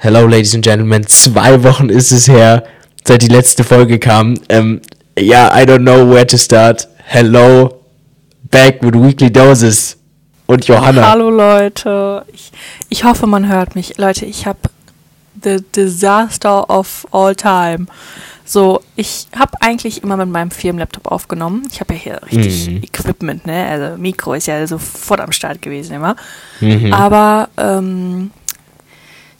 [0.00, 1.04] Hello, ladies and gentlemen.
[1.06, 2.62] Zwei Wochen ist es her,
[3.04, 4.34] seit die letzte Folge kam.
[4.48, 4.80] Ähm,
[5.18, 6.86] ja, I don't know where to start.
[7.04, 7.80] Hello,
[8.50, 9.96] back with Weekly Doses.
[10.46, 11.10] Und Johanna.
[11.10, 12.24] Hallo Leute.
[12.32, 12.52] Ich,
[12.88, 13.98] ich hoffe, man hört mich.
[13.98, 14.58] Leute, ich habe
[15.42, 17.86] the disaster of all time.
[18.44, 21.68] So, ich habe eigentlich immer mit meinem Firmenlaptop aufgenommen.
[21.70, 22.82] Ich habe ja hier richtig Mhm.
[22.82, 23.66] Equipment, ne?
[23.66, 26.16] Also Mikro ist ja sofort am Start gewesen immer.
[26.60, 26.94] Mhm.
[26.94, 28.30] Aber ähm,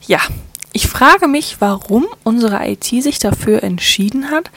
[0.07, 0.19] ja,
[0.73, 4.51] ich frage mich, warum unsere IT sich dafür entschieden hat,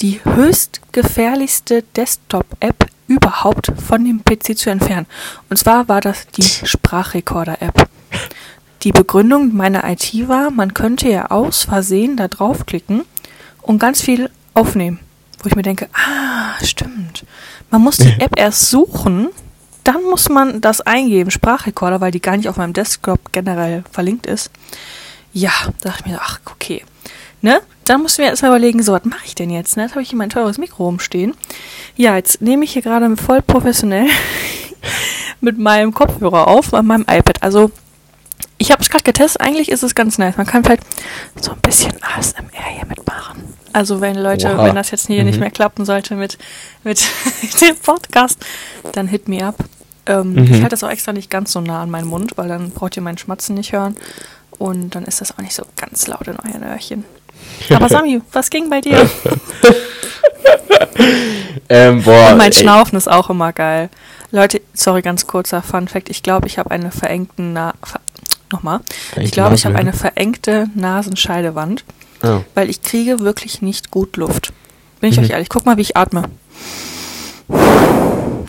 [0.00, 5.06] die höchst gefährlichste Desktop-App überhaupt von dem PC zu entfernen.
[5.50, 7.88] Und zwar war das die Sprachrekorder-App.
[8.82, 13.02] Die Begründung meiner IT war, man könnte ja aus Versehen da draufklicken
[13.62, 15.00] und ganz viel aufnehmen.
[15.42, 17.24] Wo ich mir denke, ah, stimmt.
[17.70, 19.28] Man muss die App erst suchen,
[19.84, 24.26] dann muss man das eingeben, Sprachrekorder, weil die gar nicht auf meinem Desktop generell verlinkt
[24.26, 24.50] ist.
[25.32, 26.84] Ja, da dachte ich mir, ach, okay.
[27.42, 27.60] Ne?
[27.84, 29.76] Dann du mir erstmal überlegen, so, was mache ich denn jetzt?
[29.76, 29.84] Ne?
[29.84, 31.34] Jetzt habe ich hier mein teures Mikro rumstehen.
[31.96, 34.06] Ja, jetzt nehme ich hier gerade voll professionell
[35.40, 37.42] mit meinem Kopfhörer auf, an meinem iPad.
[37.42, 37.70] Also,
[38.58, 39.40] ich habe es gerade getestet.
[39.40, 40.36] Eigentlich ist es ganz nice.
[40.36, 40.82] Man kann vielleicht
[41.40, 43.42] so ein bisschen ASMR hier mitmachen.
[43.72, 44.64] Also, wenn Leute, Oha.
[44.64, 45.40] wenn das jetzt hier nicht Mhm.
[45.40, 46.38] mehr klappen sollte mit,
[46.84, 47.00] mit
[47.60, 48.38] dem Podcast,
[48.92, 49.56] dann hit me up.
[50.06, 50.44] Ähm, Mhm.
[50.44, 52.96] Ich halte das auch extra nicht ganz so nah an meinen Mund, weil dann braucht
[52.96, 53.96] ihr meinen Schmatzen nicht hören.
[54.60, 57.04] Und dann ist das auch nicht so ganz laut in euren Öhrchen.
[57.70, 59.10] Aber Sami, was ging bei dir?
[61.68, 63.90] Ähm, boah, Und mein ey, Schnaufen ist auch immer geil.
[64.32, 66.08] Leute, sorry, ganz kurzer Fun Fact.
[66.10, 68.00] Ich glaube, ich habe eine verengte Na ver
[68.52, 68.80] Nochmal.
[68.88, 71.84] Ich Verengte glaube, ich habe eine verengte Nasenscheidewand,
[72.22, 72.40] Oh.
[72.54, 74.52] weil ich kriege wirklich nicht gut Luft.
[75.00, 75.24] Bin ich Mhm.
[75.24, 75.48] euch ehrlich.
[75.48, 76.24] Guck mal, wie ich atme.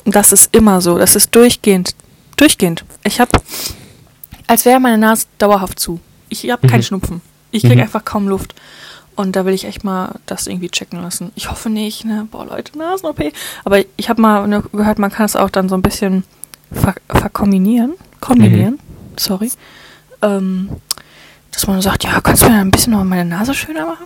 [0.06, 0.98] Das ist immer so.
[0.98, 1.96] Das ist durchgehend.
[2.38, 2.84] Durchgehend.
[3.04, 3.32] Ich habe,
[4.52, 6.02] als wäre meine Nase dauerhaft zu.
[6.28, 6.84] Ich habe keinen Mhm.
[6.84, 7.22] Schnupfen.
[7.52, 7.82] Ich kriege Mhm.
[7.84, 8.54] einfach kaum Luft.
[9.16, 11.32] Und da will ich echt mal das irgendwie checken lassen.
[11.36, 12.28] Ich hoffe nicht, ne?
[12.30, 13.32] Boah, Leute, Nasen-OP.
[13.64, 16.26] Aber ich habe mal ne, gehört, man kann es auch dann so ein bisschen
[16.70, 17.94] ver verkombinieren.
[18.20, 18.80] Kombinieren.
[19.18, 19.52] Sorry.
[20.22, 20.70] Ähm,
[21.52, 24.06] dass man sagt, ja, kannst du mir ein bisschen noch meine Nase schöner machen?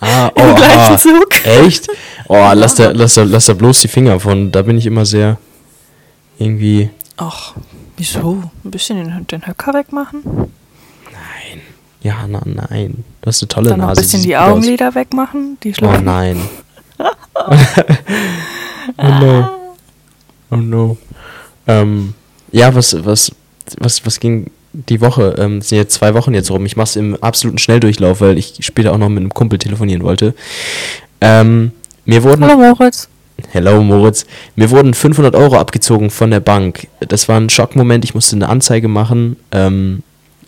[0.00, 0.98] Ah, Im oh, gleichen ah.
[0.98, 1.44] Zug.
[1.44, 1.88] Echt?
[2.28, 4.52] Oh, lass da, lass, da, lass da bloß die Finger von.
[4.52, 5.38] Da bin ich immer sehr
[6.38, 6.90] irgendwie.
[7.16, 7.54] Ach,
[7.98, 8.42] wieso?
[8.64, 10.22] Ein bisschen den, den Höcker wegmachen?
[10.24, 11.60] Nein.
[12.00, 13.04] Ja, na, nein.
[13.20, 14.02] Du hast eine tolle Dann noch ein Nase.
[14.02, 14.50] bisschen die gut aus.
[14.52, 15.58] Augenlider wegmachen?
[15.62, 16.40] Die Oh nein.
[18.96, 19.50] oh no.
[20.50, 20.96] Oh no.
[21.66, 22.14] Ähm,
[22.52, 23.32] ja, was, was,
[23.78, 25.34] was, was ging die Woche?
[25.38, 26.64] Ähm, es sind jetzt zwei Wochen jetzt rum.
[26.66, 30.34] Ich mach's im absoluten Schnelldurchlauf, weil ich später auch noch mit einem Kumpel telefonieren wollte.
[31.20, 31.72] Ähm,
[32.04, 32.44] mir wurden.
[32.44, 33.08] Hallo Moritz.
[33.50, 34.26] Hello Moritz.
[34.56, 36.88] Mir wurden 500 Euro abgezogen von der Bank.
[37.00, 38.04] Das war ein Schockmoment.
[38.04, 39.36] Ich musste eine Anzeige machen.
[39.52, 40.02] Ähm,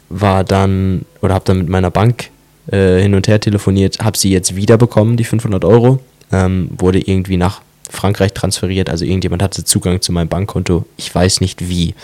[0.09, 2.31] war dann oder habe dann mit meiner Bank
[2.71, 4.01] äh, hin und her telefoniert.
[4.01, 6.01] Habe sie jetzt wiederbekommen, die 500 Euro.
[6.33, 8.91] Ähm, wurde irgendwie nach Frankreich transferiert.
[8.91, 10.85] Also irgendjemand hatte Zugang zu meinem Bankkonto.
[10.97, 11.95] Ich weiß nicht wie.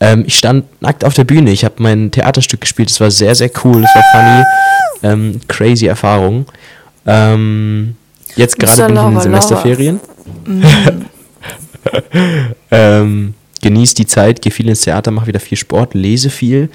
[0.00, 1.52] Ähm, ich stand nackt auf der Bühne.
[1.52, 2.90] Ich habe mein Theaterstück gespielt.
[2.90, 3.84] Es war sehr, sehr cool.
[3.84, 4.44] Es war funny.
[5.02, 6.46] Ähm, crazy Erfahrung.
[7.06, 7.96] Ähm,
[8.36, 10.00] jetzt gerade bin ich in den Semesterferien.
[10.46, 10.62] Mm.
[12.70, 16.68] Ähm, genieße die Zeit, gehe viel ins Theater, mache wieder viel Sport, lese viel.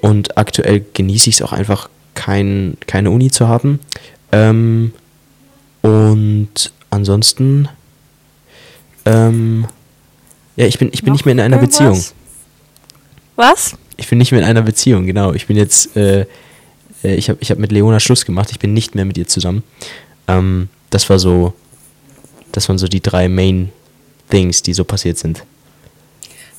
[0.00, 3.80] Und aktuell genieße ich es auch einfach, kein, keine Uni zu haben.
[4.32, 4.92] Ähm,
[5.82, 7.68] und ansonsten,
[9.04, 9.66] ähm,
[10.56, 11.78] ja, ich bin, ich bin nicht mehr in einer Irgendwas?
[11.78, 12.04] Beziehung.
[13.36, 13.76] Was?
[13.96, 15.32] Ich bin nicht mehr in einer Beziehung, genau.
[15.32, 16.26] Ich bin jetzt, äh,
[17.02, 18.50] äh, ich habe ich hab mit Leona Schluss gemacht.
[18.50, 19.62] Ich bin nicht mehr mit ihr zusammen.
[20.28, 21.52] Ähm, das war so,
[22.52, 23.70] das waren so die drei Main
[24.30, 25.44] Things, die so passiert sind.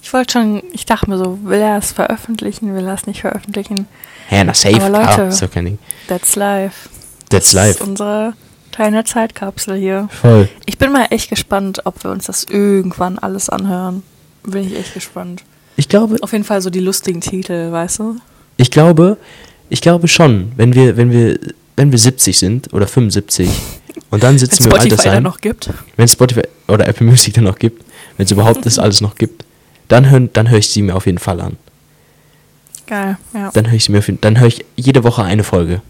[0.02, 3.22] Ich wollte schon, ich dachte mir so, will er es veröffentlichen, will er es nicht
[3.22, 3.88] veröffentlichen?
[4.28, 4.76] Hä, na safe.
[4.76, 5.80] Aber Leute- ah, so kein Ding.
[6.08, 6.90] That's life.
[7.30, 7.70] That's Das life.
[7.72, 8.34] ist unsere
[8.72, 10.08] kleine Zeitkapsel hier.
[10.12, 10.48] Voll.
[10.66, 14.04] Ich bin mal echt gespannt, ob wir uns das irgendwann alles anhören.
[14.44, 15.44] Bin ich echt gespannt.
[15.76, 18.18] Ich glaube, Auf jeden Fall so die lustigen Titel, weißt du?
[18.58, 19.18] ich glaube,
[19.70, 21.40] ich glaube schon, wenn wir, wenn wir,
[21.76, 23.50] wenn wir 70 sind oder 75
[24.12, 25.70] und dann Wenn sitzen wir Spotify Altersheim, noch gibt.
[25.98, 27.84] wenn Spotify oder Apple Music dann noch gibt,
[28.18, 29.44] wenn es überhaupt das alles noch gibt,
[29.88, 31.58] dann hören, dann höre ich sie mir auf jeden Fall an.
[32.88, 33.52] Geil, ja.
[33.54, 35.82] Dann höre ich sie mir, auf jeden- dann höre ich jede Woche eine Folge.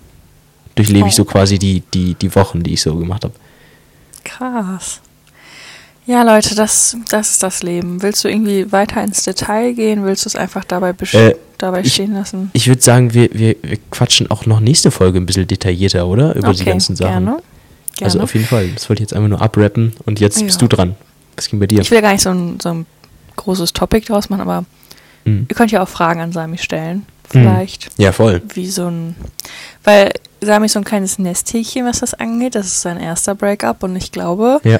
[0.76, 1.18] Durchlebe ich Oh.
[1.18, 3.34] so quasi die, die, die Wochen, die ich so gemacht habe.
[4.24, 5.00] Krass.
[6.06, 8.02] Ja, Leute, das, das ist das Leben.
[8.02, 10.06] Willst du irgendwie weiter ins Detail gehen?
[10.06, 12.50] Willst du es einfach dabei, besch- Äh, dabei ich- stehen lassen?
[12.54, 16.36] Ich würde sagen, wir, wir, wir quatschen auch noch nächste Folge ein bisschen detaillierter, oder?
[16.36, 17.12] Über die ganzen Sachen.
[17.26, 17.26] Gerne.
[17.96, 18.06] gerne.
[18.06, 18.70] Also auf jeden Fall.
[18.70, 20.68] Das wollte ich jetzt einfach nur abrappen und jetzt bist Ja.
[20.68, 20.96] du dran.
[21.36, 21.82] Was ging bei dir?
[21.82, 22.86] Ich will gar nicht so ein, so ein
[23.36, 24.66] großes Topic draus machen, aber
[25.26, 25.48] Mhm.
[25.50, 27.06] ihr könnt ja auch Fragen an Sami stellen.
[27.28, 27.90] vielleicht.
[27.98, 28.44] Ja, voll.
[28.54, 29.16] Wie so ein.
[29.84, 30.12] Weil
[30.42, 32.54] Sami ist so ein kleines Nesthäkchen, was das angeht.
[32.54, 34.78] Das ist sein erster Breakup und ich glaube, Ja.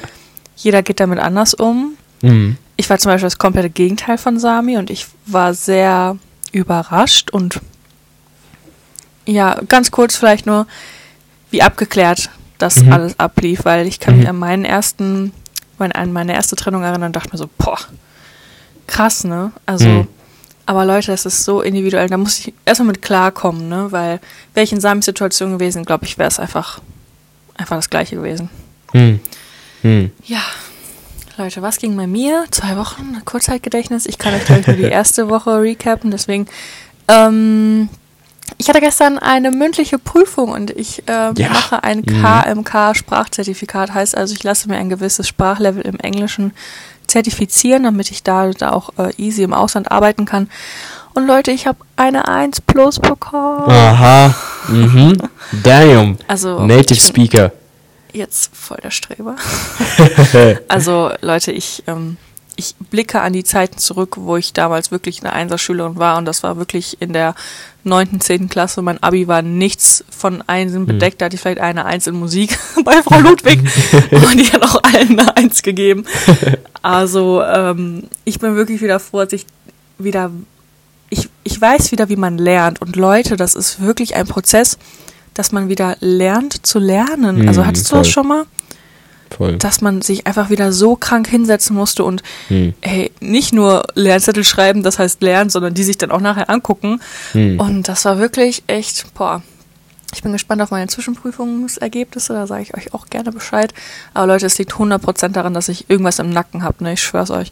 [0.56, 1.94] jeder geht damit anders um.
[2.22, 2.56] Mhm.
[2.76, 6.16] Ich war zum Beispiel das komplette Gegenteil von Sami und ich war sehr
[6.56, 7.60] überrascht und
[9.26, 10.66] ja, ganz kurz vielleicht nur,
[11.50, 12.92] wie abgeklärt das Mhm.
[12.92, 14.30] alles ablief, weil ich kann mich Mhm.
[14.30, 15.32] an meinen ersten,
[15.78, 17.78] mein, an meine erste Trennung erinnern und dachte mir so, boah,
[18.86, 19.52] krass, ne?
[19.66, 20.08] Also, Mhm.
[20.64, 23.88] aber Leute, das ist so individuell, da muss ich erstmal mit klarkommen, ne?
[23.90, 24.20] Weil
[24.54, 26.80] wäre ich in Samis Situation gewesen, glaube ich, wäre es einfach,
[27.56, 28.48] einfach das gleiche gewesen.
[28.92, 29.20] Mhm.
[29.82, 30.12] Mhm.
[30.24, 30.40] Ja,
[31.38, 32.44] Leute, was ging bei mir?
[32.50, 34.06] Zwei Wochen, Kurzzeitgedächtnis.
[34.06, 36.46] Ich kann euch, glaube ich, nur die erste Woche recappen, deswegen.
[37.08, 37.88] Ähm,
[38.58, 41.48] ich hatte gestern eine mündliche Prüfung und ich äh, Ja.
[41.50, 42.22] mache ein Mhm.
[42.22, 43.92] KMK-Sprachzertifikat.
[43.92, 46.52] Heißt also, ich lasse mir ein gewisses Sprachlevel im Englischen
[47.06, 50.48] zertifizieren, damit ich da, da auch äh, easy im Ausland arbeiten kann.
[51.14, 53.68] Und Leute, ich habe eine 1 plus bekommen.
[53.70, 54.34] Aha.
[54.68, 55.16] Mhm.
[55.62, 56.16] Damn.
[56.28, 57.52] Also, Native Speaker.
[58.16, 59.36] Jetzt voll der Streber.
[60.68, 62.16] also Leute, ich, ähm,
[62.56, 66.42] ich blicke an die Zeiten zurück, wo ich damals wirklich eine Einserschülerin war und das
[66.42, 67.34] war wirklich in der
[67.84, 68.82] neunten, zehnten Klasse.
[68.82, 71.20] Mein Abi war nichts von Einsen bedeckt.
[71.20, 73.60] Da hatte ich vielleicht eine Eins in Musik bei Frau Ludwig
[74.10, 76.04] und die hat auch allen eine Eins gegeben.
[76.82, 79.46] Also ähm, ich bin wirklich wieder froh, dass ich
[79.98, 80.30] wieder
[81.08, 82.80] ich, ich weiß wieder, wie man lernt.
[82.80, 84.78] Und Leute, das ist wirklich ein Prozess,
[85.38, 87.46] dass man wieder lernt zu lernen.
[87.48, 88.12] also Mhm, hattest du das voll.
[88.12, 88.44] schon mal?
[89.36, 89.56] Voll.
[89.56, 92.74] Dass man sich einfach wieder so krank hinsetzen musste und Mhm.
[92.80, 97.00] hey, nicht nur Lernzettel schreiben, das heißt lernen, sondern die sich dann auch nachher angucken.
[97.34, 97.58] Mhm.
[97.60, 99.42] Und das war wirklich echt, boah.
[100.14, 103.74] Ich bin gespannt auf meine Zwischenprüfungsergebnisse, da sage ich euch auch gerne Bescheid.
[104.14, 106.92] Aber Leute, es liegt 100% daran, dass ich irgendwas im Nacken habe, ne?
[106.92, 107.50] Ich schwör's euch.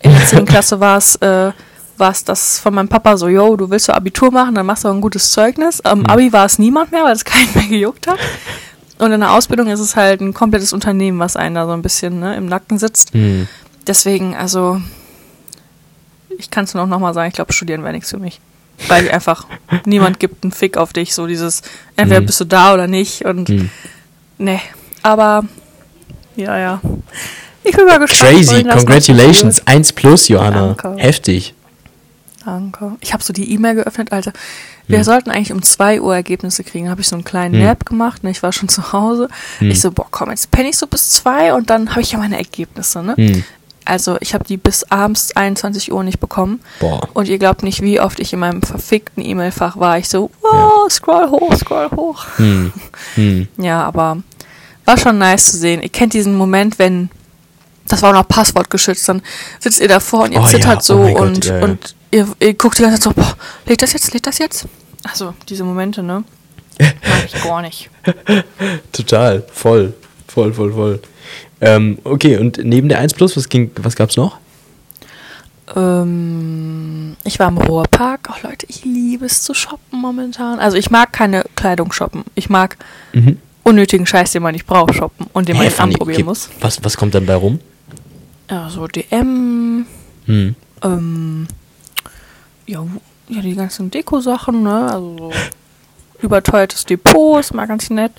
[0.00, 0.44] In der 10.
[0.46, 1.52] Klasse war es äh,
[1.98, 4.88] war's das von meinem Papa so, yo, du willst so Abitur machen, dann machst du
[4.88, 5.80] auch ein gutes Zeugnis.
[5.82, 8.18] Am Abi war es niemand mehr, weil es keinen mehr gejuckt hat.
[8.98, 11.82] Und in der Ausbildung ist es halt ein komplettes Unternehmen, was einen da so ein
[11.82, 13.14] bisschen ne, im Nacken sitzt.
[13.14, 13.48] Mhm.
[13.86, 14.80] Deswegen, also,
[16.38, 18.40] ich kann es nur noch mal sagen, ich glaube, studieren wäre nichts für mich.
[18.88, 19.46] Weil einfach
[19.86, 21.62] niemand gibt einen Fick auf dich, so dieses,
[21.96, 22.26] entweder Mhm.
[22.26, 23.70] bist du da oder nicht und Mhm.
[24.38, 24.60] ne.
[25.02, 25.44] Aber,
[26.36, 26.80] ja, ja.
[27.64, 28.30] Ich bin mal gespannt.
[28.32, 28.64] Crazy.
[28.64, 29.66] Congratulations.
[29.66, 30.74] 1 plus, Johanna.
[30.80, 31.00] Danke.
[31.02, 31.54] Heftig.
[32.44, 32.92] Danke.
[33.00, 34.32] Ich habe so die E-Mail geöffnet, Alter.
[34.88, 35.04] Wir Mhm.
[35.04, 36.90] sollten eigentlich um 2 Uhr Ergebnisse kriegen.
[36.90, 37.64] habe ich so einen kleinen Mhm.
[37.64, 38.30] Nap gemacht, ne?
[38.30, 39.28] ich war schon zu Hause.
[39.60, 39.70] Mhm.
[39.70, 42.18] Ich so, boah, komm, jetzt penne ich so bis 2 und dann habe ich ja
[42.18, 43.14] meine Ergebnisse, ne?
[43.16, 43.44] Mhm.
[43.84, 46.60] Also ich habe die bis abends 21 Uhr nicht bekommen.
[46.78, 47.00] Boah.
[47.14, 49.98] Und ihr glaubt nicht, wie oft ich in meinem verfickten E-Mail-Fach war.
[49.98, 52.24] Ich so, wow, scroll hoch, scroll hoch.
[52.38, 52.72] Mhm.
[53.16, 53.48] Mhm.
[53.58, 54.18] Ja, aber
[54.84, 55.82] war schon nice zu sehen.
[55.82, 57.08] Ihr kennt diesen Moment, wenn,
[57.88, 59.20] das war auch noch Passwort geschützt, dann
[59.58, 61.64] sitzt ihr davor und ihr Oh zittert ja, oh so Gott, und, ja, ja.
[61.64, 63.36] und ihr, ihr guckt die ganze Zeit so, boah,
[63.66, 64.66] lädt das jetzt, lädt das jetzt?
[65.02, 66.22] Also diese Momente, ne?
[66.80, 66.92] Mag
[67.26, 67.90] ich gar nicht.
[68.92, 69.42] Total.
[69.52, 69.94] Voll.
[70.28, 71.00] Voll, voll, voll.
[71.60, 74.38] Ähm, okay, und neben der 1 plus, was, ging, was gab's noch?
[75.76, 78.30] Ähm, ich war im Ruhrpark.
[78.32, 80.58] Oh Leute, ich liebe es zu shoppen momentan.
[80.58, 82.24] Also ich mag keine Kleidung shoppen.
[82.34, 82.76] Ich mag
[83.12, 83.38] Mhm.
[83.62, 86.28] unnötigen Scheiß, den man nicht braucht, shoppen und den man Hä, nicht Fanny, anprobieren okay,
[86.28, 86.48] muss.
[86.60, 87.60] Was, was kommt dann bei rum?
[88.50, 89.86] Ja, so DM,
[90.26, 90.54] Mhm.
[90.82, 91.46] ähm,
[92.66, 92.84] ja,
[93.28, 94.90] ja, die ganzen Deko-Sachen, ne?
[94.90, 95.32] Also so
[96.22, 98.12] überteuertes Depot, ist mal ganz nett.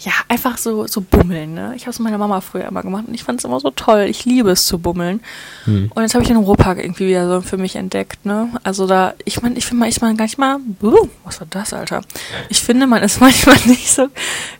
[0.00, 1.72] Ja, einfach so, so bummeln, ne?
[1.76, 4.06] Ich habe es meiner Mama früher immer gemacht und ich fand es immer so toll.
[4.08, 5.20] Ich liebe es zu bummeln.
[5.66, 5.90] Mhm.
[5.94, 8.50] Und jetzt habe ich den Ruhrpark irgendwie wieder so für mich entdeckt, ne?
[8.62, 11.48] Also da, ich meine, ich finde man ist man gar nicht mal, uh, was war
[11.50, 12.02] das, Alter?
[12.48, 14.08] Ich finde, man ist manchmal nicht so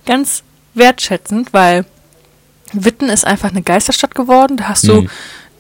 [0.07, 0.43] ganz
[0.75, 1.85] wertschätzend, weil
[2.73, 4.57] Witten ist einfach eine Geisterstadt geworden.
[4.57, 5.11] Da hast du Mhm.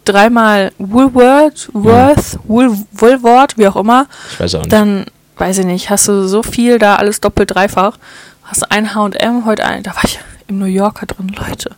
[0.08, 4.06] Dreimal Woolworth, Worth, Wool, Woolworth, wie auch immer.
[4.32, 4.72] Ich weiß auch nicht.
[4.72, 7.98] Dann, weiß ich nicht, hast du so viel da, alles doppelt, dreifach.
[8.44, 11.70] Hast du ein H&M, heute ein, da war ich im New Yorker drin, Leute.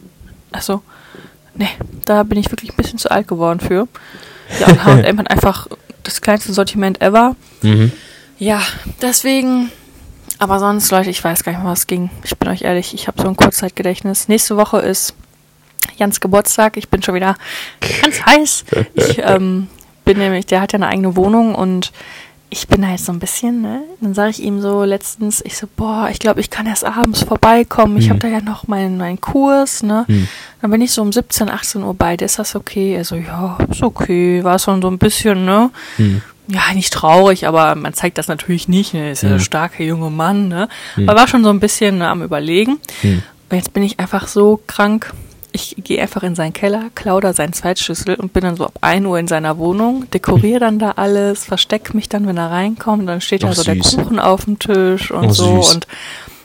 [0.53, 0.83] Also,
[1.55, 1.69] nee,
[2.05, 3.89] da bin ich wirklich ein bisschen zu alt geworden für.
[4.61, 5.67] Ja, und H&M hat einfach
[6.03, 7.37] das kleinste Sortiment ever.
[7.63, 7.93] Mhm.
[8.39, 8.63] Ja,
[9.03, 9.71] deswegen,
[10.39, 12.11] aber sonst, Leute, ich weiß gar nicht mehr, was ging.
[12.25, 14.29] Ich bin euch ehrlich, ich habe so ein Kurzzeitgedächtnis.
[14.29, 15.15] Nächste Woche ist
[15.99, 16.77] Jans Geburtstag.
[16.77, 17.37] Ich bin schon wieder
[18.03, 18.65] ganz heiß.
[18.95, 19.69] Ich ähm,
[20.05, 21.93] bin nämlich, der hat ja eine eigene Wohnung und
[22.53, 23.83] ich bin da jetzt so ein bisschen, ne?
[24.01, 27.23] Dann sage ich ihm so letztens, ich so, boah, ich glaube, ich kann erst abends
[27.23, 27.97] vorbeikommen.
[27.99, 28.11] Ich Hm.
[28.11, 30.05] habe da ja noch meinen, meinen Kurs, ne?
[30.09, 30.27] Hm.
[30.61, 32.25] Dann bin ich so um 17, 18 Uhr bei dir.
[32.25, 32.95] Ist das okay?
[32.97, 34.43] Er so, ja, ist okay.
[34.43, 35.71] War schon so ein bisschen, ne?
[35.97, 36.23] Mhm.
[36.49, 38.95] ja, nicht traurig, aber man zeigt das natürlich nicht.
[38.95, 39.13] Ne?
[39.13, 39.35] Ist ja Mhm.
[39.37, 40.49] ein starker junger Mann.
[40.49, 40.69] Ne?
[40.97, 41.09] Mhm.
[41.09, 42.81] Aber war schon so ein bisschen ne, am Überlegen.
[43.05, 43.23] Mhm.
[43.49, 45.13] Und jetzt bin ich einfach so krank.
[45.61, 48.79] Ich gehe einfach in seinen Keller, klau da seinen Zweitschlüssel und bin dann so ab
[48.81, 53.09] 1 Uhr in seiner Wohnung, dekoriere dann da alles, verstecke mich dann, wenn er reinkommt,
[53.09, 53.97] dann steht da Ach, so der süß.
[53.97, 55.63] Kuchen auf dem Tisch und Oh, so.
[55.63, 55.75] süß.
[55.75, 55.87] Und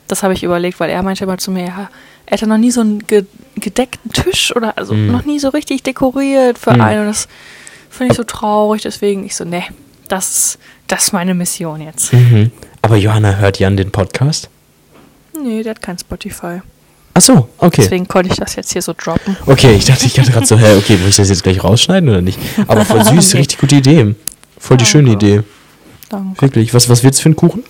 [0.08, 1.90] das habe ich überlegt, weil er meinte immer zu mir, ja,
[2.28, 5.12] er hatte noch nie so einen ge gedeckten Tisch oder also Mhm.
[5.12, 6.82] noch nie so richtig dekoriert für Mhm.
[6.82, 7.00] einen.
[7.02, 7.28] Und das
[7.90, 9.64] finde ich so traurig, deswegen ich so, nee,
[10.08, 12.12] das ist, das ist meine Mission jetzt.
[12.14, 12.52] Mhm.
[12.82, 14.50] Aber Johanna hört Jan den Podcast?
[15.42, 16.62] Nee, der hat kein Spotify.
[17.18, 17.82] Ach so, okay.
[17.84, 19.38] Deswegen konnte ich das jetzt hier so droppen.
[19.46, 22.10] Okay, ich dachte, ich dachte gerade so, hä, okay, muss ich das jetzt gleich rausschneiden
[22.10, 22.38] oder nicht?
[22.68, 23.40] Aber voll süß, Nee.
[23.40, 24.16] richtig gute Idee.
[24.60, 24.86] Voll die Danke.
[24.86, 25.42] schöne Idee.
[26.10, 26.42] Danke.
[26.42, 26.74] Wirklich.
[26.74, 27.64] Was, was du für einen Kuchen?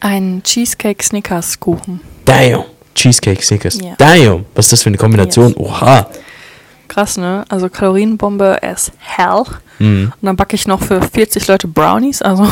[0.00, 2.00] Ein Cheesecake Snickers Kuchen.
[2.24, 2.64] Damn.
[2.94, 3.78] Cheesecake Snickers.
[3.82, 3.94] Ja.
[3.98, 4.44] Damn.
[4.54, 5.48] Was ist das für eine Kombination?
[5.48, 5.56] Yes.
[5.58, 6.06] Oha.
[6.88, 7.44] Krass, ne?
[7.48, 9.44] Also Kalorienbombe as hell.
[9.78, 10.12] Mhm.
[10.20, 12.46] Und dann backe ich noch für 40 Leute Brownies, also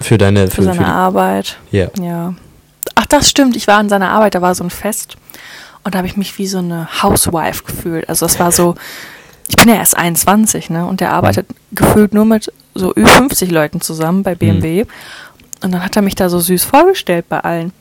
[0.00, 1.56] Für deine, für für, seine für Arbeit.
[1.72, 1.88] ja.
[2.00, 2.34] Ja.
[2.96, 3.54] Ach, das stimmt.
[3.56, 5.16] Ich war an seiner Arbeit, da war so ein Fest.
[5.84, 8.08] Und da habe ich mich wie so eine Housewife gefühlt.
[8.08, 8.74] Also das war so,
[9.48, 10.84] ich bin ja erst 21, ne?
[10.86, 14.84] Und der arbeitet gefühlt nur mit so über 50 Leuten zusammen bei BMW.
[15.62, 17.72] Und dann hat er mich da so süß vorgestellt bei allen.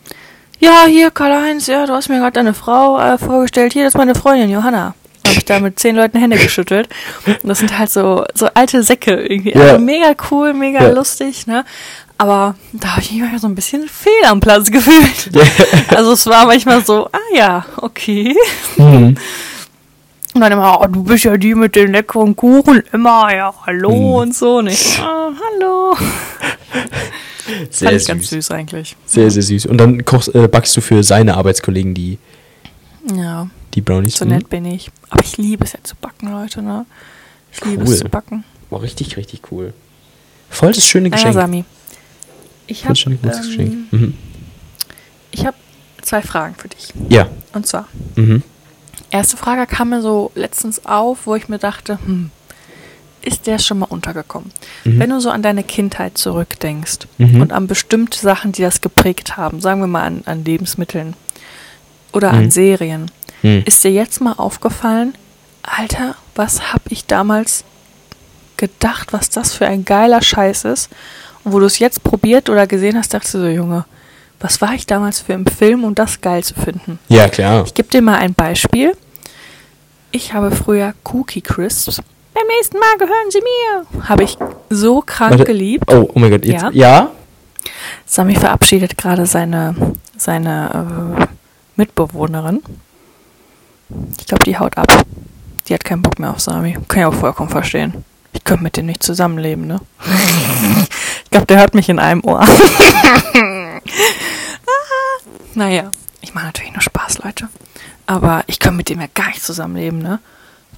[0.60, 3.74] Ja, hier, Karl-Heinz, ja, du hast mir gerade deine Frau äh, vorgestellt.
[3.74, 4.94] Hier, das ist meine Freundin, Johanna.
[5.24, 6.88] Da habe ich da mit zehn Leuten Hände geschüttelt.
[7.26, 9.54] Und das sind halt so, so alte Säcke irgendwie.
[9.54, 9.62] Ja.
[9.62, 10.90] Also mega cool, mega Ja.
[10.92, 11.66] lustig, ne?
[12.18, 15.30] Aber da habe ich mich manchmal so ein bisschen fehl am Platz gefühlt.
[15.94, 18.36] Also es war manchmal so, ah ja, okay.
[18.78, 19.18] Mhm.
[20.34, 23.90] Und dann immer, oh, du bist ja die mit den leckeren Kuchen, immer, ja, hallo
[23.92, 24.14] Mhm.
[24.16, 24.58] und so.
[24.58, 25.96] Und ich, ah, hallo.
[27.70, 28.08] Sehr Fand ich süß.
[28.08, 28.96] ganz süß eigentlich.
[29.06, 29.66] Sehr, sehr süß.
[29.68, 32.18] Und dann kochst, äh, backst du für seine Arbeitskollegen die,
[33.14, 34.18] Ja, die Brownies.
[34.18, 34.32] so Mhm.
[34.32, 34.90] nett bin ich.
[35.10, 36.86] Aber ich liebe es ja zu backen, Leute, ne?
[37.54, 37.94] Ich liebe Cool.
[37.94, 38.44] es zu backen.
[38.70, 39.74] War richtig, richtig cool.
[40.50, 41.34] Voll das schöne Geschenk.
[41.36, 41.66] Sami.
[42.68, 44.14] Ich habe ähm, Mhm.
[45.32, 45.56] ich hab
[46.02, 46.94] zwei Fragen für dich.
[47.10, 47.28] Ja.
[47.54, 48.44] Und zwar, Mhm.
[49.12, 52.32] erste Frage kam mir so letztens auf, wo ich mir dachte, hm,
[53.22, 54.52] ist der schon mal untergekommen?
[54.84, 55.00] Mhm.
[55.00, 57.42] Wenn du so an deine Kindheit zurückdenkst Mhm.
[57.42, 61.16] und an bestimmte Sachen, die das geprägt haben, sagen wir mal an, an Lebensmitteln
[62.14, 62.38] oder Mhm.
[62.38, 63.64] an Serien, Mhm.
[63.66, 65.16] ist dir jetzt mal aufgefallen,
[65.64, 67.64] Alter, was hab ich damals
[68.58, 70.90] gedacht, was das für ein geiler Scheiß ist?
[71.46, 73.86] Und wo du es jetzt probiert oder gesehen hast, dachtest du so, Junge,
[74.40, 77.00] was war ich damals für im Film, um das geil zu finden?
[77.08, 77.64] Ja, klar.
[77.66, 78.98] Ich gebe dir mal ein Beispiel.
[80.12, 82.02] Ich habe früher Cookie Crisps.
[82.34, 84.10] Beim nächsten Mal gehören sie mir.
[84.10, 84.38] Habe ich
[84.70, 85.46] so krank Warte.
[85.46, 85.86] geliebt.
[85.92, 86.44] Oh, oh mein Gott.
[86.46, 86.70] Jetzt, Ja?
[86.74, 87.12] ja?
[88.06, 89.76] Sami verabschiedet gerade seine,
[90.18, 91.26] seine äh,
[91.76, 92.62] Mitbewohnerin.
[94.20, 94.88] Ich glaube, die haut ab.
[95.68, 96.78] Die hat keinen Bock mehr auf Sami.
[96.88, 98.04] Kann ich auch vollkommen verstehen.
[98.36, 99.80] Ich könnte mit dem nicht zusammenleben, ne?
[101.24, 102.46] ich glaube, der hört mich in einem Ohr.
[105.56, 107.48] Naja, ich mache natürlich nur Spaß, Leute.
[108.06, 110.20] Aber ich kann mit dem ja gar nicht zusammenleben, ne?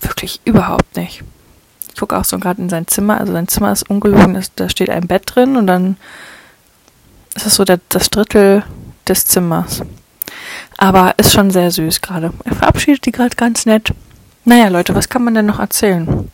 [0.02, 1.24] Wirklich überhaupt nicht.
[1.90, 3.20] Ich gucke auch so gerade in sein Zimmer.
[3.20, 4.40] Also sein Zimmer ist ungelogen.
[4.56, 5.98] Da steht ein Bett drin und dann
[7.34, 8.64] ist das so der, das Drittel
[9.08, 9.82] des Zimmers.
[10.78, 12.32] Aber ist schon sehr süß gerade.
[12.46, 13.94] Er verabschiedet die gerade ganz nett.
[14.46, 16.32] Naja, Leute, was kann man denn noch erzählen?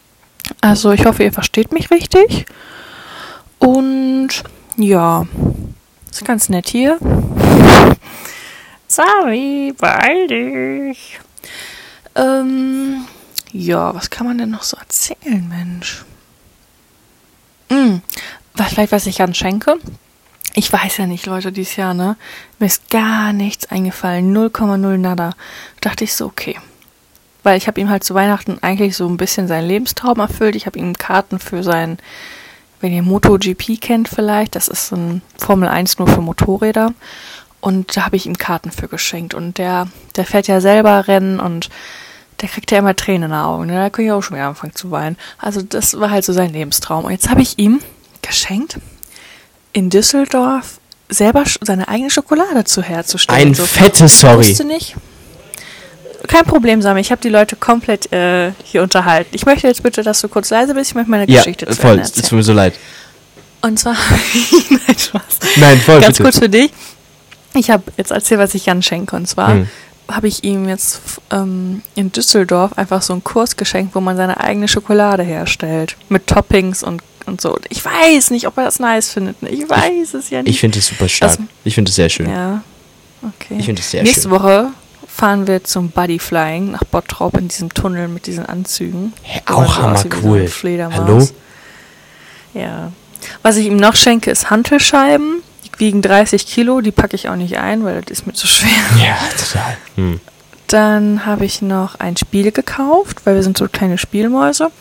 [0.62, 2.46] Also, ich hoffe, ihr versteht mich richtig.
[3.60, 4.44] Und
[4.78, 5.26] ja,
[6.10, 6.98] ist ganz nett hier.
[8.88, 11.20] Sorry, beeil dich.
[12.16, 13.06] Ähm,
[13.52, 16.04] ja, was kann man denn noch so erzählen, Mensch?
[17.70, 18.02] Hm,
[18.54, 19.78] was, vielleicht, was ich Jan schenke?
[20.56, 22.16] Ich weiß ja nicht, Leute, dieses Jahr, ne?
[22.60, 24.36] Mir ist gar nichts eingefallen.
[24.36, 25.32] 0,0 nada.
[25.82, 26.60] Dachte ich so, okay.
[27.44, 30.56] Weil ich habe ihm halt zu Weihnachten eigentlich so ein bisschen seinen Lebenstraum erfüllt.
[30.56, 31.98] Ich habe ihm Karten für sein,
[32.80, 36.94] wenn ihr MotoGP kennt vielleicht, das ist ein Formel 1 nur für Motorräder.
[37.62, 39.34] Und da habe ich ihm Karten für geschenkt.
[39.34, 41.70] Und der, der fährt ja selber Rennen und
[42.42, 43.68] der kriegt ja immer Tränen in den Augen.
[43.68, 43.76] Ne?
[43.76, 45.16] Da kann ich auch schon wieder anfangen zu weinen.
[45.38, 47.06] Also das war halt so sein Lebenstraum.
[47.06, 47.80] Und jetzt habe ich ihm
[48.22, 48.80] geschenkt,
[49.72, 53.50] in Düsseldorf selber seine eigene Schokolade zu herzustellen.
[53.50, 53.66] Ein So.
[53.66, 54.38] fettes Ich Sorry.
[54.50, 54.96] wusste nicht.
[56.28, 57.02] Kein Problem, Sami.
[57.02, 59.30] Ich habe die Leute komplett äh, hier unterhalten.
[59.36, 60.92] Ich möchte jetzt bitte, dass du kurz leise bist.
[60.92, 61.92] Ich möchte meine Ja, Geschichte zu voll.
[61.92, 62.38] Ende Es tut erzählen.
[62.38, 62.74] mir so leid.
[63.62, 63.96] Und zwar,
[64.70, 65.24] nein, Spaß.
[65.58, 66.24] Nein, voll, Ganz bitte.
[66.24, 66.72] kurz für dich.
[67.56, 69.16] Ich habe jetzt erzählt, was ich Jan schenke.
[69.16, 69.68] Und zwar Hm.
[70.10, 71.02] habe ich ihm jetzt
[71.32, 75.96] ähm, in Düsseldorf einfach so einen Kurs geschenkt, wo man seine eigene Schokolade herstellt.
[76.10, 77.58] Mit Toppings und, und so.
[77.70, 79.38] Ich weiß nicht, ob er das nice findet.
[79.44, 80.52] Ich weiß es ja nicht.
[80.54, 81.38] Ich finde es super stark.
[81.38, 82.30] Das- ich finde es sehr schön.
[82.30, 82.64] Ja,
[83.22, 83.56] okay.
[83.60, 84.32] Ich finde es sehr Nächste schön.
[84.32, 84.68] Woche
[85.14, 89.14] fahren wir zum Bodyflying nach Bottrop in diesem Tunnel mit diesen Anzügen.
[89.48, 90.48] Man auch so hammer so cool.
[90.48, 90.98] Fledermaus.
[90.98, 91.28] Hallo?
[92.54, 92.92] Ja.
[93.44, 95.44] Was ich ihm noch schenke, ist Hantelscheiben.
[95.66, 98.48] Die wiegen 30 Kilo, die packe ich auch nicht ein, weil das ist mir zu
[98.48, 98.70] schwer.
[98.98, 99.78] Ja, total.
[99.96, 100.20] Hm.
[100.68, 104.72] Dann habe ich noch ein Spiel gekauft, weil wir sind so kleine Spielmäuse.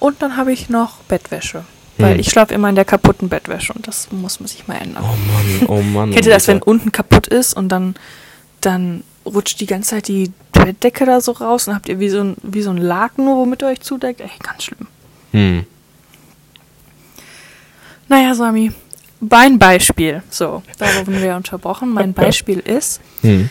[0.00, 1.64] Und dann habe ich noch Bettwäsche.
[1.98, 2.20] Weil Hm.
[2.20, 5.04] ich schlafe immer in der kaputten Bettwäsche und das muss man sich mal ändern.
[5.04, 6.10] Oh Mann, oh Mann.
[6.12, 7.94] Kennt ihr das, wenn unten kaputt ist und dann,
[8.60, 12.20] dann rutscht die ganze Zeit die Bettdecke da so raus und habt ihr wie so
[12.20, 14.20] ein, wie so ein Laken nur, womit ihr euch zudeckt?
[14.20, 14.86] Ey, ganz schlimm.
[15.32, 15.66] Hm.
[18.08, 18.72] Naja, Sami,
[19.20, 20.22] mein Beispiel.
[20.30, 21.90] So, da wurden wir unterbrochen.
[21.90, 23.50] Mein Beispiel ist, Hm.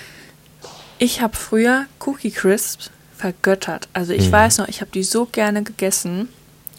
[0.97, 3.87] ich habe früher Cookie Crisps vergöttert.
[3.93, 4.31] Also ich Mhm.
[4.31, 6.29] weiß noch, ich habe die so gerne gegessen.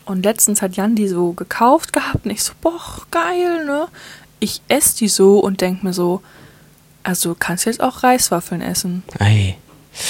[0.04, 3.88] Und letztens hat Jan die so gekauft gehabt und ich so, boah, geil, ne?
[4.38, 6.22] Ich esse die so und denk mir so,
[7.06, 9.02] also du kannst jetzt auch Reiswaffeln essen.
[9.18, 9.56] Ei.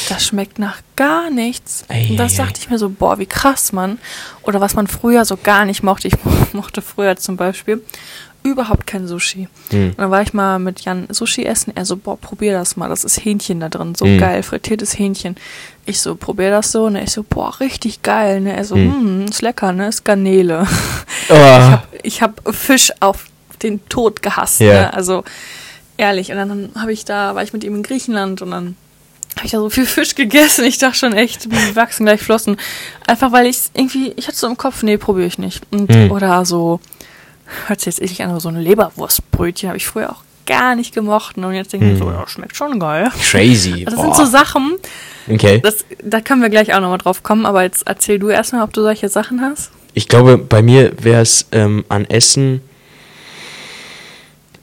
[0.09, 1.85] Das schmeckt nach gar nichts.
[1.89, 3.99] Ei, und das ei, dachte ich mir so, boah, wie krass, Mann.
[4.43, 6.09] Oder was man früher so gar nicht mochte.
[6.09, 7.83] Ich mo- mochte früher zum Beispiel
[8.43, 9.49] überhaupt kein Sushi.
[9.71, 9.89] Hm.
[9.91, 11.73] Und dann war ich mal mit Jan Sushi essen.
[11.77, 12.89] Er so, boah, probier das mal.
[12.89, 13.95] Das ist Hähnchen da drin.
[13.97, 14.19] So Mm.
[14.19, 15.35] geil, frittiertes Hähnchen.
[15.85, 16.85] Ich so, probier das so.
[16.87, 18.41] Und ich so, boah, richtig geil.
[18.41, 18.57] Ne?
[18.57, 18.93] Er so, Mm.
[19.23, 19.89] hm, ist lecker, ne?
[19.89, 20.67] Ist Garnele.
[21.29, 21.35] Oh.
[21.35, 23.27] Ich hab, ich hab Fisch auf
[23.63, 24.61] den Tod gehasst.
[24.61, 24.73] Ja.
[24.83, 24.95] Ne?
[24.95, 25.25] Also
[25.97, 26.31] ehrlich.
[26.31, 28.77] Und dann habe ich da, war ich mit ihm in Griechenland und dann
[29.37, 30.65] habe ich da so viel Fisch gegessen.
[30.65, 32.57] Ich dachte schon echt, wie wachsen gleich Flossen.
[33.07, 35.63] Einfach weil ich irgendwie, ich hatte so im Kopf, nee, probiere ich nicht.
[35.71, 36.11] Und, Hm.
[36.11, 36.81] Oder so,
[37.67, 40.95] hört sich jetzt eklig an, aber so ein Leberwurstbrötchen habe ich früher auch gar nicht
[40.95, 41.37] gemocht.
[41.37, 42.15] Und jetzt denke ich mir so, Hm.
[42.15, 43.11] ja, schmeckt schon geil.
[43.31, 43.85] Crazy.
[43.85, 44.03] Das Boah.
[44.03, 44.77] sind so Sachen,
[45.31, 45.61] okay.
[45.63, 48.73] das, da können wir gleich auch nochmal drauf kommen, aber jetzt erzähl du erstmal, ob
[48.73, 49.71] du solche Sachen hast.
[49.93, 52.61] Ich glaube, bei mir wäre es ähm, an Essen.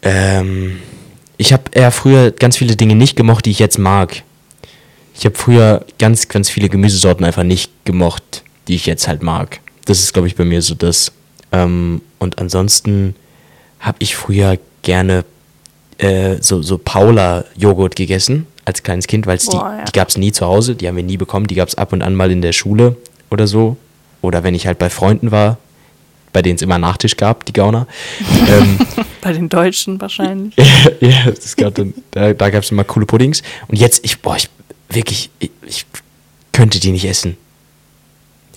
[0.01, 0.79] Ähm,
[1.37, 4.23] ich habe eher früher ganz viele Dinge nicht gemocht, die ich jetzt mag.
[5.15, 9.59] Ich habe früher ganz, ganz viele Gemüsesorten einfach nicht gemocht, die ich jetzt halt mag.
[9.85, 11.11] Das ist, glaube ich, bei mir so das.
[11.51, 13.15] Ähm, und ansonsten
[13.79, 15.25] habe ich früher gerne
[15.97, 19.83] äh, so, so Paula-Joghurt gegessen als kleines Kind, weil die, ja.
[19.85, 21.93] die gab es nie zu Hause, die haben wir nie bekommen, die gab es ab
[21.93, 22.95] und an mal in der Schule
[23.29, 23.77] oder so.
[24.21, 25.57] Oder wenn ich halt bei Freunden war,
[26.33, 27.87] bei denen es immer Nachtisch gab, die Gauner.
[28.49, 28.79] ähm,
[29.21, 30.53] Bei den Deutschen wahrscheinlich.
[30.99, 33.41] ja, das gab dann, da, da gab es immer coole Puddings.
[33.69, 34.49] Und jetzt, ich, boah, ich,
[34.89, 35.85] wirklich, ich, ich
[36.51, 37.37] könnte die nicht essen.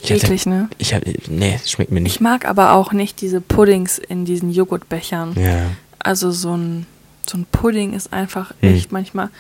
[0.03, 0.69] Ich hatte- Eklig, ne?
[0.79, 2.21] Ich hab, nee, schmeckt mir Ich nicht.
[2.21, 5.35] mag aber auch nicht diese Puddings in diesen Joghurtbechern.
[5.39, 5.67] Ja.
[5.99, 6.87] Also so ein,
[7.29, 8.75] so ein Pudding ist einfach Hm.
[8.75, 9.31] echt manchmal.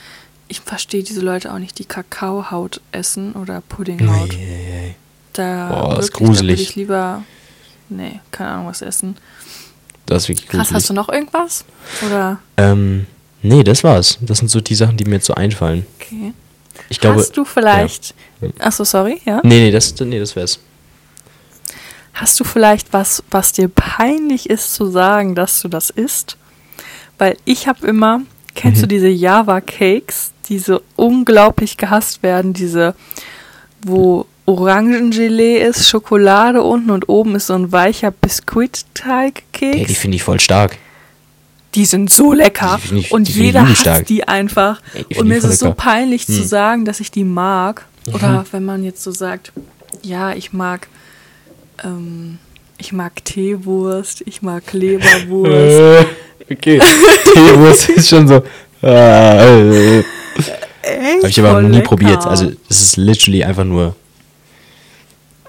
[0.49, 4.31] Ich verstehe diese Leute auch nicht, die Kakaohaut essen oder Puddinghaut.
[4.33, 4.95] Eieiei.
[5.33, 6.61] Da Boah, das ist wirklich, da würde gruselig.
[6.63, 7.23] ich lieber,
[7.89, 9.17] nee, keine Ahnung, was essen.
[10.07, 10.75] Das ist wirklich Krass, gruselig.
[10.77, 11.65] hast du noch irgendwas?
[12.07, 13.07] Oder, Ähm,
[13.43, 14.19] nee, das war's.
[14.21, 15.87] Das sind so die Sachen, die mir jetzt so einfallen.
[16.01, 16.33] okay.
[16.89, 17.19] Ich glaube.
[17.21, 18.49] hast du vielleicht, Ja.
[18.61, 19.41] achso, sorry, ja?
[19.43, 20.61] Nee, nee, das, nee, das wär's.
[22.15, 26.37] Hast du vielleicht was, was dir peinlich ist zu sagen, dass du das isst?
[27.19, 28.23] Weil ich habe immer,
[28.55, 28.91] kennst du Mhm.
[28.91, 32.95] diese Java Cakes, die so unglaublich gehasst werden, diese,
[33.85, 39.99] wo Orangengelee ist, Schokolade unten und oben ist so ein weicher Ey, die Biskuit-Teig-Keks.
[39.99, 40.79] finde ich voll stark.
[41.75, 44.81] Die sind so lecker Die ich- und die jeder hasst die einfach.
[44.95, 46.45] Die find und mir ist es so peinlich zu Hm.
[46.47, 47.85] sagen, dass ich die mag.
[48.13, 48.45] Oder Mhm.
[48.53, 49.53] wenn man jetzt so sagt,
[50.03, 50.89] ja, ich mag,
[51.85, 52.39] ähm,
[52.79, 56.07] ich mag Teewurst, ich mag Leberwurst.
[56.49, 56.81] Äh, okay.
[57.35, 58.43] Teewurst ist schon so.
[58.83, 60.05] Äh, äh.
[61.19, 61.89] Habe ich aber noch nie lecker.
[61.89, 62.25] probiert.
[62.27, 63.97] Also, es ist literally einfach nur.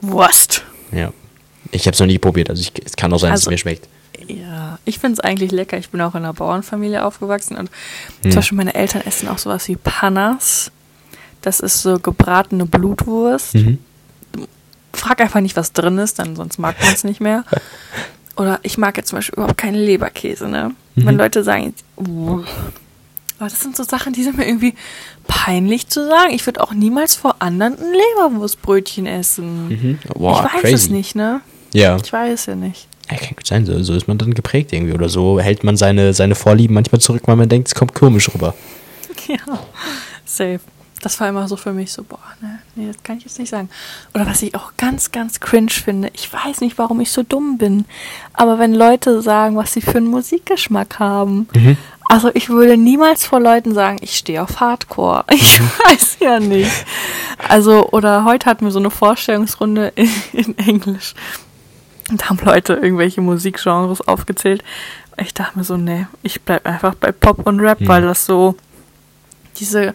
[0.02, 0.64] Wurst.
[0.92, 1.12] Ja.
[1.72, 2.50] Ich habe es noch nie probiert.
[2.50, 3.88] Also, ich, es kann auch sein, dass es Also- mir schmeckt.
[4.28, 5.78] Ja, ich finde es eigentlich lecker.
[5.78, 7.70] Ich bin auch in einer Bauernfamilie aufgewachsen und
[8.24, 8.32] Hm.
[8.32, 10.72] zum Beispiel meine Eltern essen auch sowas wie Panas.
[11.42, 13.54] Das ist so gebratene Blutwurst.
[13.56, 13.78] Mhm.
[14.92, 17.44] Frag einfach nicht, was drin ist, dann sonst mag man es nicht mehr.
[18.36, 20.72] Oder ich mag jetzt zum Beispiel überhaupt keinen Leberkäse, ne?
[20.96, 21.20] Wenn Mhm.
[21.22, 22.42] Leute sagen, "Uh."
[23.40, 24.74] Aber das sind so Sachen, die sind mir irgendwie
[25.28, 26.32] peinlich zu sagen.
[26.34, 29.68] Ich würde auch niemals vor anderen ein Leberwurstbrötchen essen.
[29.70, 30.00] Mhm.
[30.16, 30.74] Boah, ich weiß crazy.
[30.76, 31.42] es nicht, ne?
[31.74, 31.98] Ja.
[32.04, 32.88] Ich weiß ja nicht.
[33.12, 33.66] ja, kann gut sein.
[33.66, 34.94] So, so ist man dann geprägt irgendwie.
[34.94, 38.30] Oder so hält man seine, seine Vorlieben manchmal zurück, weil man denkt, es kommt komisch
[38.34, 38.54] rüber.
[39.28, 39.60] Ja,
[40.24, 40.62] safe.
[41.02, 43.50] Das war immer so für mich so, boah, ne, nee, das kann ich jetzt nicht
[43.50, 43.70] sagen.
[44.16, 47.58] Oder was ich auch ganz, ganz cringe finde, ich weiß nicht, warum ich so dumm
[47.58, 47.86] bin,
[48.34, 51.78] aber wenn Leute sagen, was sie für einen Musikgeschmack haben, Mhm.
[52.10, 55.26] Also ich würde niemals vor Leuten sagen, ich stehe auf Hardcore.
[55.32, 56.72] Ich weiß ja nicht.
[57.50, 61.14] Also, oder heute hatten wir so eine Vorstellungsrunde in, in Englisch.
[62.10, 64.64] Und da haben Leute irgendwelche Musikgenres aufgezählt.
[65.18, 67.88] Ich dachte mir so, nee, ich bleib einfach bei Pop und Rap, Hm.
[67.88, 68.56] weil das so
[69.60, 69.94] diese,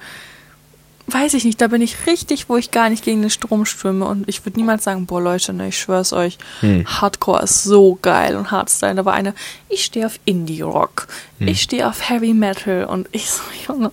[1.08, 4.04] weiß ich nicht, da bin ich richtig, wo ich gar nicht gegen den Strom schwimme
[4.06, 6.84] und ich würde niemals sagen, boah Leute, ne, ich schwör's euch, Hm.
[6.86, 8.94] Hardcore ist so geil und Hardstyle.
[8.94, 9.34] Da war eine,
[9.68, 11.48] ich stehe auf Indie-Rock, Hm.
[11.48, 13.90] ich stehe auf Heavy Metal und ich so, Junge,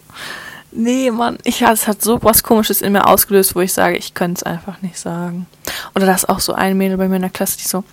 [0.72, 4.14] Nee, Mann, ich, es hat so was Komisches in mir ausgelöst, wo ich sage, ich
[4.14, 5.48] könnte es einfach nicht sagen.
[5.96, 7.84] Oder da ist auch so ein Mädel bei mir in der Klasse, die so,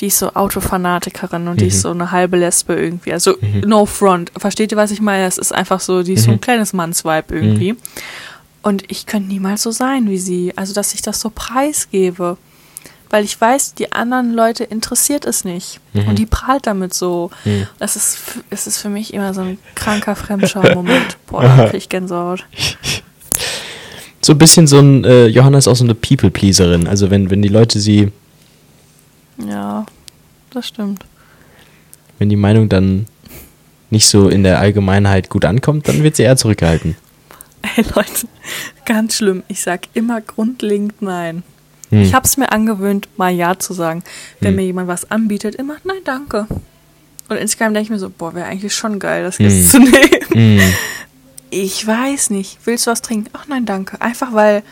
[0.00, 3.12] die ist so Autofanatikerin und die ist so eine halbe Lesbe irgendwie.
[3.12, 4.32] Also no front.
[4.38, 5.26] Versteht ihr, was ich meine?
[5.26, 7.76] Es ist einfach so, die ist so ein kleines Mannsweib irgendwie.
[8.66, 10.52] Und ich könnte niemals so sein wie sie.
[10.56, 12.36] Also, dass ich das so preisgebe.
[13.10, 15.78] Weil ich weiß, die anderen Leute interessiert es nicht.
[15.94, 17.30] Und die prahlt damit so.
[17.78, 18.18] Das ist,
[18.50, 21.16] es ist für mich immer so ein kranker Fremdschau-Moment.
[21.28, 22.44] Boah, da krieg ich Gänsehaut.
[24.22, 26.88] So ein bisschen so ein, äh, Johanna ist auch so eine People-Pleaserin.
[26.88, 28.10] Also wenn, wenn die Leute sie,
[29.38, 29.86] Ja,
[30.50, 31.04] das stimmt.
[32.18, 33.06] wenn die Meinung dann
[33.90, 36.96] nicht so in der Allgemeinheit gut ankommt, dann wird sie eher zurückgehalten.
[37.76, 38.28] Ey Leute,
[38.84, 39.42] ganz schlimm.
[39.48, 41.42] Ich sag immer grundlegend nein.
[41.90, 42.02] Hm.
[42.02, 44.02] Ich habe es mir angewöhnt, mal Ja zu sagen.
[44.40, 46.46] Wenn mir jemand was anbietet, immer nein, danke.
[47.28, 49.66] Und insgesamt denke ich mir so, boah, wäre eigentlich schon geil, das jetzt Hm.
[49.66, 50.60] zu nehmen.
[50.60, 50.72] Hm.
[51.50, 52.58] Ich weiß nicht.
[52.64, 53.30] Willst du was trinken?
[53.32, 54.00] Ach nein, danke.
[54.00, 54.62] Einfach weil,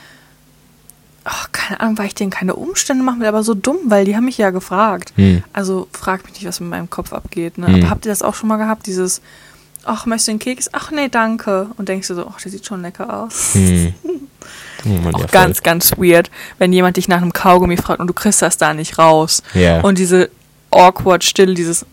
[1.24, 4.16] ach, keine Ahnung, weil ich denen keine Umstände machen will, aber so dumm, weil die
[4.16, 5.12] haben mich ja gefragt.
[5.16, 5.42] Hm.
[5.52, 7.58] Also frag mich nicht, was mit meinem Kopf abgeht.
[7.58, 7.66] Ne?
[7.68, 7.74] Hm.
[7.76, 9.20] Aber habt ihr das auch schon mal gehabt, dieses,
[9.86, 10.70] ach, möchtest du einen Keks?
[10.72, 11.68] Ach nee, danke.
[11.76, 13.54] Und denkst du so, ach, der sieht schon lecker aus.
[13.54, 13.94] Hm.
[14.86, 18.42] Oh Auch ganz, ganz weird, wenn jemand dich nach einem Kaugummi fragt und du kriegst
[18.42, 19.42] das da nicht raus.
[19.54, 19.80] Ja.
[19.80, 20.28] Und diese
[20.70, 21.86] awkward Stille, dieses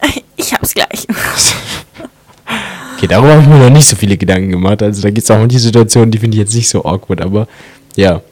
[0.36, 1.06] ich hab's gleich.
[2.96, 4.82] Okay, darüber habe ich mir noch nicht so viele Gedanken gemacht.
[4.82, 7.46] Also da gibt es auch manche Situationen, die finde ich jetzt nicht so awkward, aber
[7.94, 8.22] ja.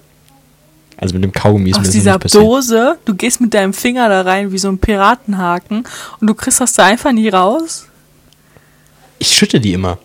[0.96, 2.44] Also mit dem Kaugummi ist mir Aus das dieser noch nicht passiert.
[2.44, 5.84] Dose, du gehst mit deinem Finger da rein wie so ein Piratenhaken
[6.18, 7.88] und du kriegst das da einfach nie raus.
[9.24, 9.96] Ich schütte die immer.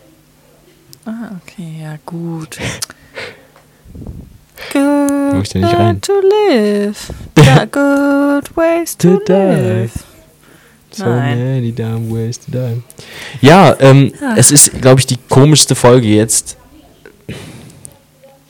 [1.06, 2.58] Ah, okay, ja gut.
[4.72, 6.00] Good Muss ich da nicht rein?
[6.02, 6.14] to
[6.50, 7.12] live.
[7.38, 9.92] Yeah, good ways to, To live.
[10.92, 11.38] So Nein.
[11.38, 12.82] many damn ways to die.
[13.42, 14.36] Ja, ähm, Ah.
[14.38, 16.56] es ist, glaube ich, die komischste Folge jetzt.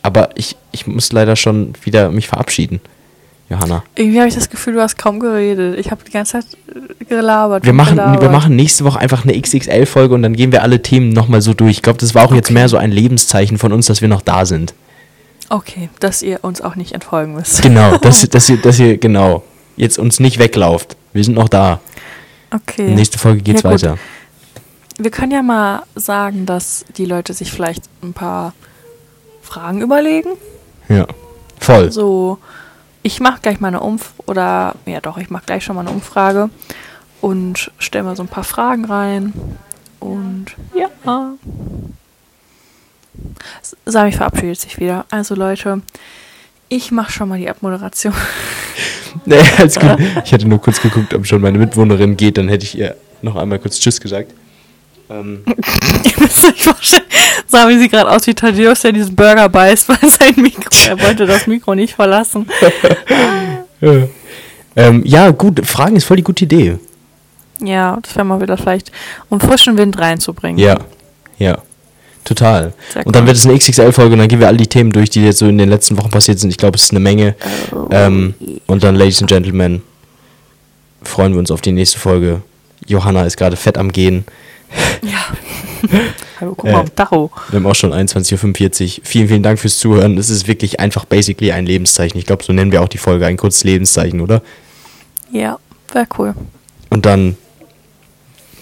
[0.04, 2.80] Aber ich, ich muss leider schon wieder mich verabschieden,
[3.50, 3.84] Johanna.
[3.96, 5.80] Irgendwie habe ich das Gefühl, du hast kaum geredet.
[5.80, 6.46] Ich habe die ganze Zeit
[7.02, 7.66] äh, gelabert.
[7.66, 8.22] Wir machen, gelabert.
[8.22, 11.54] wir machen nächste Woche einfach eine XXL-Folge und dann gehen wir alle Themen nochmal so
[11.54, 11.72] durch.
[11.72, 12.54] Ich glaube, das war auch jetzt Okay.
[12.54, 14.74] mehr so ein Lebenszeichen von uns, dass wir noch da sind.
[15.50, 17.64] Okay, dass ihr uns auch nicht entfolgen müsst.
[17.64, 19.44] Genau, dass, dass, ihr, dass ihr, genau,
[19.78, 20.96] jetzt uns nicht weglauft.
[21.14, 21.80] Wir sind noch da.
[22.54, 22.94] Okay.
[22.94, 23.98] Nächste Folge geht's Ja, weiter.
[25.00, 28.54] Wir können ja mal sagen, dass die Leute sich vielleicht ein paar
[29.42, 30.30] Fragen überlegen.
[30.88, 31.08] Ja.
[31.60, 31.92] Voll.
[31.92, 32.38] So,
[33.04, 35.92] ich mache gleich mal eine Umf oder ja doch, ich mache gleich schon mal eine
[35.92, 36.50] Umfrage
[37.22, 39.34] und stelle mal so ein paar Fragen rein.
[40.00, 40.90] Und ja.
[43.86, 45.06] Sami verabschiedet sich wieder.
[45.10, 45.82] Also Leute,
[46.70, 48.14] ich mache schon mal die Abmoderation.
[49.26, 49.98] Nee, alles gut.
[50.24, 53.36] Ich hatte nur kurz geguckt, ob schon meine Mitwohnerin geht, dann hätte ich ihr noch
[53.36, 54.32] einmal kurz Tschüss gesagt.
[55.10, 55.44] Ähm,
[56.04, 57.06] Ihr müsst euch vorstellen,
[57.48, 61.26] Sami sieht gerade aus wie Thaddeus, der diesen Burger beißt, weil sein Mikro, er wollte
[61.26, 62.48] das Mikro nicht verlassen.
[63.82, 64.08] ja.
[64.76, 66.78] Ähm, ja, gut, Fragen ist voll die gute Idee.
[67.62, 68.92] Ja, das wäre mal wieder vielleicht,
[69.30, 70.60] um frischen Wind reinzubringen.
[70.60, 70.78] Ja,
[71.40, 71.58] ja,
[72.24, 72.74] total.
[72.94, 75.10] Sehr Und dann wird es eine XXL-Folge und dann gehen wir alle die Themen durch,
[75.10, 76.52] die jetzt so in den letzten Wochen passiert sind.
[76.52, 77.36] Ich glaube, es ist eine Menge.
[77.92, 78.36] Ähm,
[78.68, 79.82] und dann, Ladies and Gentlemen,
[81.02, 82.42] freuen wir uns auf die nächste Folge.
[82.86, 84.24] Johanna ist gerade fett am Gehen.
[85.02, 85.26] Ja.
[86.40, 86.72] Hallo, guck Äh.
[86.74, 87.32] mal auf Tacho.
[87.50, 89.04] Wir haben auch schon 21.45 Uhr.
[89.06, 90.18] Vielen, vielen Dank fürs Zuhören.
[90.18, 92.18] Es ist wirklich einfach basically ein Lebenszeichen.
[92.20, 94.42] Ich glaube, so nennen wir auch die Folge ein kurzes Lebenszeichen, oder?
[95.32, 95.58] Ja,
[95.94, 96.34] wäre cool.
[96.90, 97.38] Und dann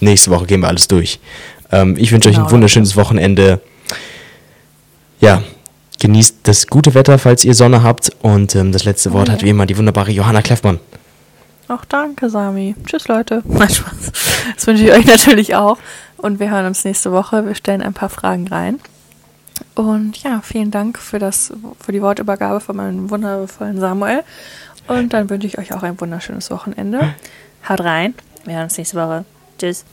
[0.00, 1.18] nächste Woche gehen wir alles durch.
[1.72, 3.60] Ähm, ich wünsche euch Genau, ein wunderschönes Wochenende.
[5.20, 5.42] Ja,
[5.98, 8.10] genießt das gute Wetter, falls ihr Sonne habt.
[8.22, 9.34] Und ähm, das letzte Wort Ja.
[9.34, 10.78] hat wie immer die wunderbare Johanna Kleffmann.
[11.68, 12.74] Auch danke, Sami.
[12.86, 13.42] Tschüss, Leute.
[13.46, 14.12] Nein, Spaß.
[14.56, 15.78] Das wünsche ich euch natürlich auch.
[16.16, 17.46] Und wir hören uns nächste Woche.
[17.46, 18.80] Wir stellen ein paar Fragen rein.
[19.74, 24.24] Und ja, vielen Dank für, das, für die Wortübergabe von meinem wundervollen Samuel.
[24.86, 27.14] Und dann wünsche ich euch auch ein wunderschönes Wochenende.
[27.68, 28.14] Haut rein.
[28.44, 29.24] Wir hören uns nächste Woche.
[29.58, 29.84] Tschüss.